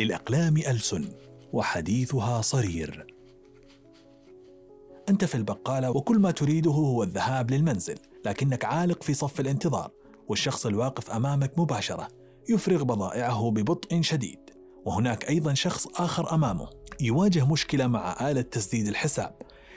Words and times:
للأقلام 0.00 0.56
ألسن 0.56 1.08
وحديثها 1.52 2.40
صرير. 2.40 3.06
أنت 5.08 5.24
في 5.24 5.34
البقالة 5.34 5.90
وكل 5.90 6.18
ما 6.18 6.30
تريده 6.30 6.70
هو 6.70 7.02
الذهاب 7.02 7.50
للمنزل 7.50 7.98
لكنك 8.26 8.64
عالق 8.64 9.02
في 9.02 9.14
صف 9.14 9.40
الانتظار 9.40 9.90
والشخص 10.28 10.66
الواقف 10.66 11.10
أمامك 11.10 11.58
مباشرة 11.58 12.08
يفرغ 12.48 12.82
بضائعه 12.82 13.50
ببطء 13.50 14.00
شديد 14.00 14.38
وهناك 14.84 15.28
أيضا 15.28 15.54
شخص 15.54 15.86
آخر 15.86 16.34
أمامه 16.34 16.70
يواجه 17.00 17.46
مشكلة 17.46 17.86
مع 17.86 18.30
آلة 18.30 18.40
تسديد 18.40 18.88
الحساب. 18.88 19.34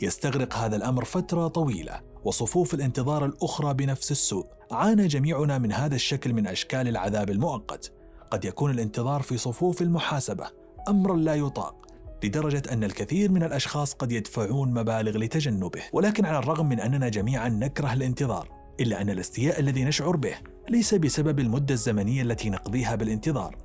يستغرق 0.00 0.54
هذا 0.54 0.76
الأمر 0.76 1.04
فترة 1.04 1.48
طويلة 1.48 2.00
وصفوف 2.24 2.74
الانتظار 2.74 3.24
الأخرى 3.24 3.74
بنفس 3.74 4.10
السوء. 4.10 4.46
عانى 4.70 5.06
جميعنا 5.06 5.58
من 5.58 5.72
هذا 5.72 5.94
الشكل 5.94 6.32
من 6.32 6.46
أشكال 6.46 6.88
العذاب 6.88 7.30
المؤقت. 7.30 7.95
قد 8.30 8.44
يكون 8.44 8.70
الانتظار 8.70 9.22
في 9.22 9.36
صفوف 9.36 9.82
المحاسبة 9.82 10.46
أمرا 10.88 11.16
لا 11.16 11.34
يطاق 11.34 11.86
لدرجة 12.24 12.62
أن 12.72 12.84
الكثير 12.84 13.30
من 13.30 13.42
الأشخاص 13.42 13.92
قد 13.92 14.12
يدفعون 14.12 14.74
مبالغ 14.74 15.18
لتجنبه. 15.18 15.82
ولكن 15.92 16.24
على 16.26 16.38
الرغم 16.38 16.68
من 16.68 16.80
أننا 16.80 17.08
جميعا 17.08 17.48
نكره 17.48 17.92
الانتظار 17.92 18.48
إلا 18.80 19.02
أن 19.02 19.10
الاستياء 19.10 19.60
الذي 19.60 19.84
نشعر 19.84 20.16
به 20.16 20.34
ليس 20.68 20.94
بسبب 20.94 21.40
المدة 21.40 21.74
الزمنية 21.74 22.22
التي 22.22 22.50
نقضيها 22.50 22.94
بالانتظار 22.94 23.56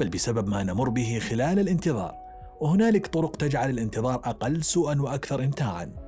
بل 0.00 0.08
بسبب 0.08 0.48
ما 0.48 0.62
نمر 0.62 0.88
به 0.88 1.18
خلال 1.18 1.58
الانتظار. 1.58 2.14
وهنالك 2.60 3.06
طرق 3.06 3.36
تجعل 3.36 3.70
الانتظار 3.70 4.14
أقل 4.14 4.64
سوءا 4.64 5.00
وأكثر 5.00 5.44
إمتاعا. 5.44 6.05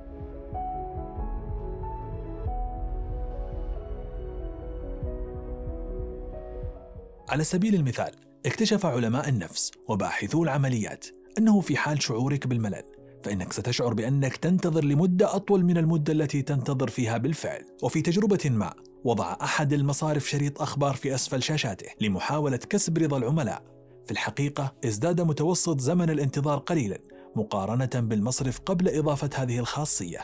على 7.29 7.43
سبيل 7.43 7.75
المثال 7.75 8.11
اكتشف 8.45 8.85
علماء 8.85 9.29
النفس 9.29 9.71
وباحثو 9.87 10.43
العمليات 10.43 11.05
أنه 11.37 11.61
في 11.61 11.77
حال 11.77 12.03
شعورك 12.03 12.47
بالملل 12.47 12.83
فإنك 13.23 13.53
ستشعر 13.53 13.93
بأنك 13.93 14.37
تنتظر 14.37 14.83
لمدة 14.83 15.35
أطول 15.35 15.63
من 15.63 15.77
المدة 15.77 16.13
التي 16.13 16.41
تنتظر 16.41 16.87
فيها 16.87 17.17
بالفعل. 17.17 17.65
وفي 17.83 18.01
تجربة 18.01 18.39
ما 18.45 18.73
وضع 19.03 19.37
أحد 19.41 19.73
المصارف 19.73 20.29
شريط 20.29 20.61
أخبار 20.61 20.93
في 20.93 21.15
أسفل 21.15 21.43
شاشاته 21.43 21.87
لمحاولة 22.01 22.57
كسب 22.57 22.97
رضا 22.97 23.17
العملاء. 23.17 23.61
في 24.05 24.11
الحقيقة 24.11 24.73
ازداد 24.85 25.21
متوسط 25.21 25.79
زمن 25.79 26.09
الانتظار 26.09 26.57
قليلا 26.57 26.97
مقارنة 27.35 27.89
بالمصرف 27.95 28.59
قبل 28.59 28.89
إضافة 28.89 29.29
هذه 29.35 29.59
الخاصية. 29.59 30.19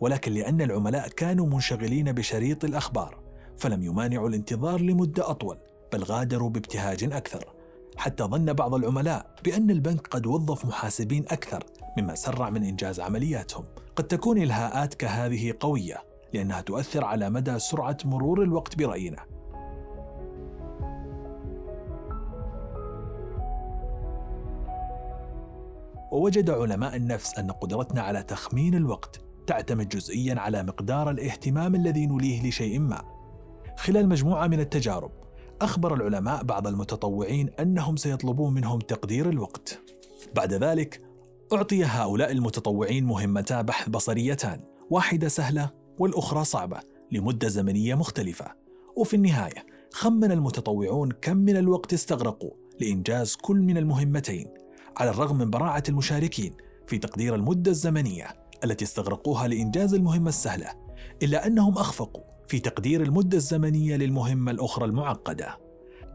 ولكن 0.00 0.32
لأن 0.32 0.62
العملاء 0.62 1.08
كانوا 1.08 1.46
منشغلين 1.46 2.12
بشريط 2.12 2.64
الأخبار 2.64 3.20
فلم 3.58 3.82
يمانعوا 3.82 4.28
الانتظار 4.28 4.80
لمدة 4.80 5.30
أطول. 5.30 5.58
بل 5.96 6.04
غادروا 6.04 6.50
بابتهاج 6.50 7.04
أكثر 7.04 7.44
حتى 7.96 8.24
ظن 8.24 8.52
بعض 8.52 8.74
العملاء 8.74 9.34
بأن 9.44 9.70
البنك 9.70 10.06
قد 10.06 10.26
وظف 10.26 10.64
محاسبين 10.64 11.24
أكثر 11.28 11.64
مما 11.98 12.14
سرع 12.14 12.50
من 12.50 12.64
إنجاز 12.64 13.00
عملياتهم. 13.00 13.64
قد 13.96 14.04
تكون 14.04 14.38
إلهاءات 14.38 14.94
كهذه 14.94 15.54
قوية 15.60 15.96
لأنها 16.34 16.60
تؤثر 16.60 17.04
على 17.04 17.30
مدى 17.30 17.58
سرعة 17.58 17.96
مرور 18.04 18.42
الوقت 18.42 18.78
برأينا. 18.78 19.22
ووجد 26.12 26.50
علماء 26.50 26.96
النفس 26.96 27.38
أن 27.38 27.50
قدرتنا 27.50 28.02
على 28.02 28.22
تخمين 28.22 28.74
الوقت 28.74 29.20
تعتمد 29.46 29.88
جزئيا 29.88 30.40
على 30.40 30.62
مقدار 30.62 31.10
الاهتمام 31.10 31.74
الذي 31.74 32.06
نوليه 32.06 32.48
لشيء 32.48 32.78
ما. 32.78 33.02
خلال 33.76 34.08
مجموعة 34.08 34.46
من 34.46 34.60
التجارب 34.60 35.25
أخبر 35.62 35.94
العلماء 35.94 36.42
بعض 36.42 36.66
المتطوعين 36.66 37.50
أنهم 37.60 37.96
سيطلبون 37.96 38.54
منهم 38.54 38.78
تقدير 38.78 39.28
الوقت. 39.28 39.80
بعد 40.34 40.52
ذلك 40.52 41.02
أعطي 41.52 41.84
هؤلاء 41.84 42.32
المتطوعين 42.32 43.04
مهمتا 43.04 43.62
بحث 43.62 43.88
بصريتان، 43.88 44.60
واحدة 44.90 45.28
سهلة 45.28 45.70
والأخرى 45.98 46.44
صعبة 46.44 46.80
لمدة 47.12 47.48
زمنية 47.48 47.94
مختلفة. 47.94 48.52
وفي 48.96 49.16
النهاية 49.16 49.66
خمن 49.92 50.32
المتطوعون 50.32 51.10
كم 51.10 51.36
من 51.36 51.56
الوقت 51.56 51.92
استغرقوا 51.92 52.50
لإنجاز 52.80 53.36
كل 53.36 53.56
من 53.56 53.76
المهمتين، 53.76 54.46
على 54.96 55.10
الرغم 55.10 55.38
من 55.38 55.50
براعة 55.50 55.82
المشاركين 55.88 56.54
في 56.86 56.98
تقدير 56.98 57.34
المدة 57.34 57.70
الزمنية 57.70 58.26
التي 58.64 58.84
استغرقوها 58.84 59.48
لإنجاز 59.48 59.94
المهمة 59.94 60.28
السهلة، 60.28 60.68
إلا 61.22 61.46
أنهم 61.46 61.78
أخفقوا 61.78 62.25
في 62.48 62.58
تقدير 62.58 63.02
المدة 63.02 63.36
الزمنية 63.36 63.96
للمهمة 63.96 64.50
الأخرى 64.50 64.84
المعقدة. 64.84 65.58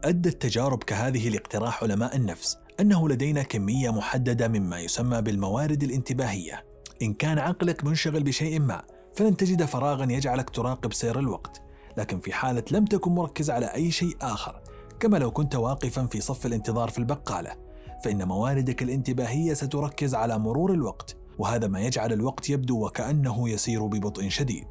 أدت 0.04 0.42
تجارب 0.42 0.82
كهذه 0.82 1.28
لاقتراح 1.28 1.82
علماء 1.82 2.16
النفس 2.16 2.58
أنه 2.80 3.08
لدينا 3.08 3.42
كمية 3.42 3.90
محددة 3.90 4.48
مما 4.48 4.80
يسمى 4.80 5.22
بالموارد 5.22 5.82
الانتباهية. 5.82 6.64
إن 7.02 7.14
كان 7.14 7.38
عقلك 7.38 7.84
منشغل 7.84 8.22
بشيء 8.22 8.60
ما، 8.60 8.82
فلن 9.14 9.36
تجد 9.36 9.64
فراغا 9.64 10.12
يجعلك 10.12 10.50
تراقب 10.50 10.92
سير 10.92 11.18
الوقت، 11.18 11.62
لكن 11.96 12.18
في 12.18 12.32
حالة 12.32 12.64
لم 12.70 12.84
تكن 12.84 13.10
مركز 13.10 13.50
على 13.50 13.66
أي 13.66 13.90
شيء 13.90 14.16
آخر، 14.20 14.60
كما 15.00 15.16
لو 15.16 15.30
كنت 15.30 15.54
واقفا 15.54 16.06
في 16.06 16.20
صف 16.20 16.46
الانتظار 16.46 16.88
في 16.88 16.98
البقالة، 16.98 17.56
فإن 18.04 18.28
مواردك 18.28 18.82
الانتباهية 18.82 19.54
ستركز 19.54 20.14
على 20.14 20.38
مرور 20.38 20.72
الوقت، 20.72 21.16
وهذا 21.38 21.66
ما 21.66 21.80
يجعل 21.80 22.12
الوقت 22.12 22.50
يبدو 22.50 22.86
وكأنه 22.86 23.48
يسير 23.48 23.86
ببطء 23.86 24.28
شديد. 24.28 24.64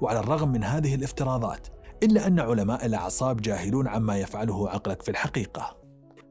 وعلى 0.00 0.18
الرغم 0.18 0.48
من 0.48 0.64
هذه 0.64 0.94
الافتراضات 0.94 1.66
إلا 2.02 2.26
أن 2.26 2.40
علماء 2.40 2.86
الأعصاب 2.86 3.40
جاهلون 3.40 3.88
عما 3.88 4.18
يفعله 4.18 4.68
عقلك 4.68 5.02
في 5.02 5.10
الحقيقة. 5.10 5.76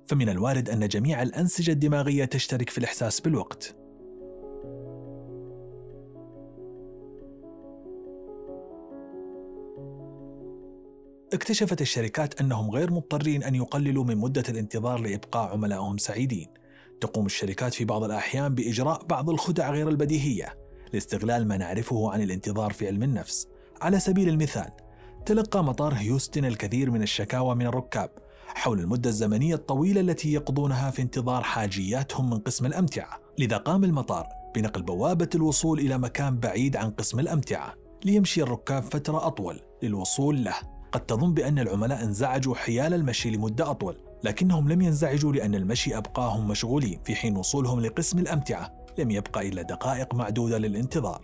فمن 0.07 0.29
الوارد 0.29 0.69
أن 0.69 0.87
جميع 0.87 1.21
الأنسجة 1.21 1.71
الدماغية 1.71 2.25
تشترك 2.25 2.69
في 2.69 2.77
الإحساس 2.77 3.19
بالوقت. 3.19 3.75
اكتشفت 11.33 11.81
الشركات 11.81 12.41
أنهم 12.41 12.71
غير 12.71 12.91
مضطرين 12.91 13.43
أن 13.43 13.55
يقللوا 13.55 14.03
من 14.03 14.17
مدة 14.17 14.43
الانتظار 14.49 14.99
لإبقاء 14.99 15.53
عملائهم 15.53 15.97
سعيدين. 15.97 16.47
تقوم 17.01 17.25
الشركات 17.25 17.73
في 17.73 17.85
بعض 17.85 18.03
الأحيان 18.03 18.55
بإجراء 18.55 19.05
بعض 19.05 19.29
الخدع 19.29 19.71
غير 19.71 19.89
البديهية 19.89 20.57
لاستغلال 20.93 21.47
ما 21.47 21.57
نعرفه 21.57 22.11
عن 22.11 22.21
الانتظار 22.21 22.73
في 22.73 22.87
علم 22.87 23.03
النفس. 23.03 23.47
على 23.81 23.99
سبيل 23.99 24.29
المثال 24.29 24.69
تلقى 25.25 25.63
مطار 25.63 25.93
هيوستن 25.93 26.45
الكثير 26.45 26.91
من 26.91 27.01
الشكاوى 27.01 27.55
من 27.55 27.65
الركاب 27.65 28.09
حول 28.47 28.79
المدة 28.79 29.09
الزمنية 29.09 29.55
الطويلة 29.55 30.01
التي 30.01 30.33
يقضونها 30.33 30.91
في 30.91 31.01
انتظار 31.01 31.43
حاجياتهم 31.43 32.29
من 32.29 32.39
قسم 32.39 32.65
الأمتعة. 32.65 33.19
لذا 33.39 33.57
قام 33.57 33.83
المطار 33.83 34.27
بنقل 34.55 34.81
بوابة 34.81 35.29
الوصول 35.35 35.79
إلى 35.79 35.97
مكان 35.97 36.39
بعيد 36.39 36.75
عن 36.75 36.89
قسم 36.91 37.19
الأمتعة 37.19 37.73
ليمشي 38.05 38.41
الركاب 38.41 38.83
فترة 38.83 39.27
أطول 39.27 39.59
للوصول 39.83 40.43
له. 40.43 40.55
قد 40.91 41.05
تظن 41.05 41.33
بأن 41.33 41.59
العملاء 41.59 42.03
انزعجوا 42.03 42.55
حيال 42.55 42.93
المشي 42.93 43.29
لمدة 43.29 43.71
أطول 43.71 43.97
لكنهم 44.23 44.69
لم 44.69 44.81
ينزعجوا 44.81 45.33
لأن 45.33 45.55
المشي 45.55 45.97
أبقاهم 45.97 46.47
مشغولين 46.47 46.99
في 47.05 47.15
حين 47.15 47.37
وصولهم 47.37 47.79
لقسم 47.79 48.19
الأمتعة. 48.19 48.85
لم 48.97 49.11
يبقى 49.11 49.47
إلا 49.49 49.61
دقائق 49.61 50.15
معدودة 50.15 50.57
للانتظار. 50.57 51.21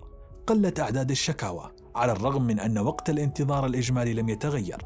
قلت 0.47 0.79
أعداد 0.79 1.12
الشكاوى 1.12 1.72
على 1.96 2.12
الرغم 2.12 2.44
من 2.44 2.59
أن 2.59 2.78
وقت 2.78 3.09
الانتظار 3.09 3.66
الإجمالي 3.66 4.13
لم 4.13 4.29
يتغير 4.29 4.78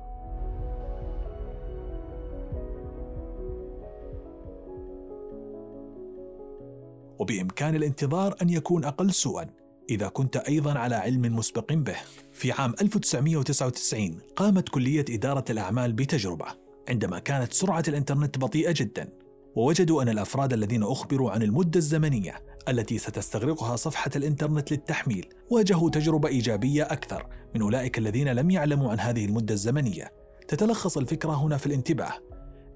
وبإمكان 7.20 7.76
الانتظار 7.76 8.36
أن 8.42 8.50
يكون 8.50 8.86
أقل 8.86 9.14
سوءا 9.14 9.50
إذا 9.90 10.08
كنت 10.08 10.38
أيضا 10.38 10.80
على 10.80 10.96
علم 10.96 11.36
مسبق 11.36 11.74
به. 11.74 11.96
في 12.34 12.52
عام 12.52 12.74
1999 12.82 14.20
قامت 14.36 14.70
كلية 14.70 15.06
إدارة 15.10 15.46
الأعمال 15.50 15.94
بتجربة 15.94 16.46
عندما 16.90 17.20
كانت 17.20 17.54
سرعة 17.54 17.84
الإنترنت 17.88 18.38
بطيئة 18.38 18.74
جدا 18.78 19.25
ووجدوا 19.56 20.02
أن 20.02 20.10
الأفراد 20.10 20.54
الذين 20.54 20.84
أخبروا 20.84 21.32
عن 21.32 21.44
المدة 21.44 21.78
الزمنية 21.78 22.44
التي 22.70 22.98
ستستغرقها 22.98 23.76
صفحة 23.76 24.12
الإنترنت 24.16 24.72
للتحميل 24.72 25.30
واجهوا 25.50 25.90
تجربة 25.90 26.30
إيجابية 26.30 26.84
أكثر 26.84 27.28
من 27.56 27.62
أولئك 27.62 27.98
الذين 27.98 28.28
لم 28.28 28.52
يعلموا 28.52 28.92
عن 28.92 29.00
هذه 29.00 29.26
المدة 29.26 29.54
الزمنية. 29.54 30.12
تتلخص 30.48 30.98
الفكرة 30.98 31.32
هنا 31.32 31.58
في 31.58 31.66
الانتباه. 31.66 32.14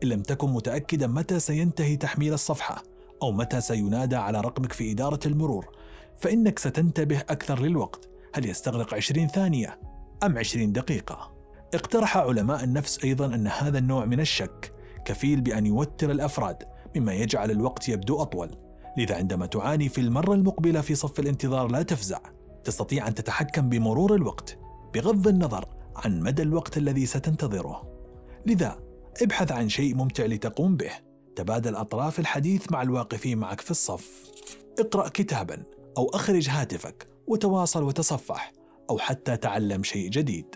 إن 0.03 0.07
لم 0.07 0.21
تكن 0.21 0.49
متأكدا 0.49 1.07
متى 1.07 1.39
سينتهي 1.39 1.95
تحميل 1.95 2.33
الصفحة 2.33 2.83
أو 3.23 3.31
متى 3.31 3.61
سينادى 3.61 4.15
على 4.15 4.41
رقمك 4.41 4.73
في 4.73 4.91
إدارة 4.91 5.19
المرور 5.25 5.67
فإنك 6.17 6.59
ستنتبه 6.59 7.19
أكثر 7.19 7.61
للوقت. 7.61 8.09
هل 8.33 8.49
يستغرق 8.49 8.93
20 8.93 9.27
ثانية 9.27 9.79
أم 10.23 10.37
20 10.37 10.71
دقيقة؟ 10.71 11.31
اقترح 11.73 12.17
علماء 12.17 12.63
النفس 12.63 13.03
أيضا 13.03 13.25
أن 13.25 13.47
هذا 13.47 13.77
النوع 13.77 14.05
من 14.05 14.19
الشك. 14.19 14.78
كفيل 15.05 15.41
بأن 15.41 15.65
يوتر 15.65 16.11
الأفراد 16.11 16.63
مما 16.95 17.13
يجعل 17.13 17.51
الوقت 17.51 17.89
يبدو 17.89 18.21
أطول. 18.21 18.55
لذا 18.97 19.15
عندما 19.15 19.45
تعاني 19.45 19.89
في 19.89 20.01
المرة 20.01 20.33
المقبلة 20.33 20.81
في 20.81 20.95
صف 20.95 21.19
الانتظار 21.19 21.71
لا 21.71 21.81
تفزع. 21.81 22.19
تستطيع 22.63 23.07
أن 23.07 23.15
تتحكم 23.15 23.69
بمرور 23.69 24.15
الوقت 24.15 24.57
بغض 24.93 25.27
النظر 25.27 25.65
عن 25.95 26.19
مدى 26.19 26.41
الوقت 26.41 26.77
الذي 26.77 27.05
ستنتظره. 27.05 27.89
لذا 28.45 28.79
ابحث 29.21 29.51
عن 29.51 29.69
شيء 29.69 29.95
ممتع 29.95 30.25
لتقوم 30.25 30.75
به. 30.75 30.91
تبادل 31.35 31.75
أطراف 31.75 32.19
الحديث 32.19 32.71
مع 32.71 32.81
الواقفين 32.81 33.37
معك 33.37 33.61
في 33.61 33.71
الصف. 33.71 34.23
اقرأ 34.79 35.09
كتابا 35.09 35.63
أو 35.97 36.09
أخرج 36.09 36.49
هاتفك 36.49 37.07
وتواصل 37.27 37.83
وتصفح 37.83 38.53
أو 38.89 38.97
حتى 38.97 39.37
تعلم 39.37 39.83
شيء 39.83 40.09
جديد. 40.09 40.55